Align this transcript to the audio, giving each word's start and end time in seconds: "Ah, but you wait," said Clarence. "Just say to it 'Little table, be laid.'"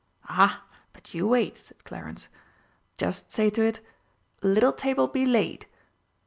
"Ah, 0.27 0.63
but 0.93 1.13
you 1.13 1.27
wait," 1.27 1.55
said 1.57 1.83
Clarence. 1.85 2.27
"Just 2.97 3.31
say 3.31 3.51
to 3.51 3.63
it 3.63 3.81
'Little 4.41 4.73
table, 4.73 5.07
be 5.07 5.27
laid.'" 5.27 5.67